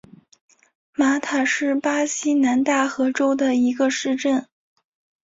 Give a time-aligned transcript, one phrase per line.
[0.95, 4.47] 马塔是巴西南大河州的一个市镇。